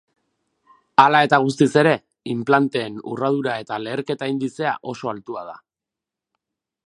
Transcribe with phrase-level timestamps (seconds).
[1.01, 1.91] Hala eta guztiz ere,
[2.33, 5.57] inplanteen urradura eta leherketa indizea oso altua da.